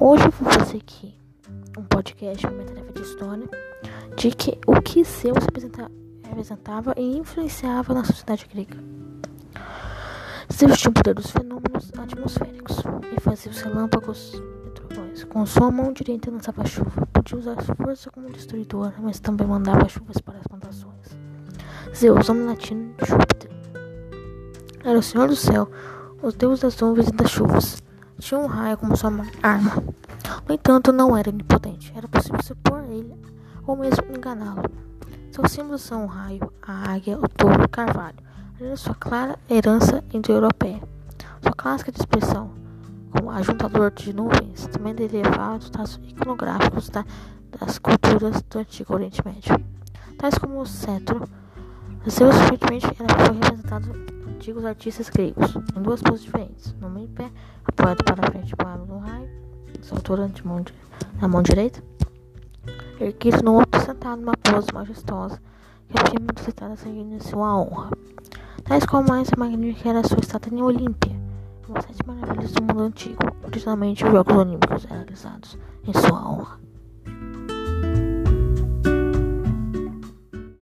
[0.00, 1.14] Hoje eu vou fazer aqui
[1.78, 3.48] um podcast, uma tarefa de história,
[4.16, 5.44] de que o que Zeus
[6.24, 8.76] representava e influenciava na sociedade grega.
[10.52, 12.78] Zeus tinha o poder dos fenômenos atmosféricos
[13.16, 14.34] e fazia os relâmpagos
[14.66, 15.22] e trovões.
[15.24, 17.06] Com sua mão direita lançava chuva.
[17.12, 21.16] Podia usar força como destruidor, mas também mandava chuvas para as plantações.
[21.94, 23.50] Zeus, nome latino de Júpiter,
[24.82, 25.70] era o senhor do céu,
[26.20, 27.83] o deus das nuvens e das chuvas.
[28.24, 29.10] Tinha um raio como sua
[29.42, 29.84] arma.
[30.48, 31.92] No entanto, não era onipotente.
[31.94, 33.14] Era possível supor ele
[33.66, 34.62] ou mesmo enganá-lo.
[35.30, 38.16] Seus símbolos são o raio, a águia, o touro e o carvalho,
[38.58, 40.82] além sua clara herança indo-europeia.
[41.42, 42.50] Sua clássica expressão,
[43.10, 47.04] como ajuntador de nuvens, também derivava dos traços iconográficos da,
[47.60, 49.62] das culturas do Antigo Oriente Médio,
[50.16, 51.28] tais como o cetro.
[52.08, 53.63] Zeus frequentemente era, foi representado
[54.26, 56.74] antigos artistas gregos, em duas poses diferentes.
[56.80, 57.30] Numa em pé,
[57.64, 59.28] apoiado para frente para no raio,
[60.32, 60.64] de mão
[61.20, 61.82] na mão direita,
[63.00, 65.40] erguido no outro sentado numa pose majestosa,
[65.88, 67.90] que a prima dos estados sanguíneos sua honra.
[68.64, 71.14] Tais como mais magnífica era sua estátua em Olímpia,
[71.68, 73.18] uma sete maravilhas do mundo antigo.
[73.44, 76.58] Originalmente, os Jogos Olímpicos realizados em sua honra.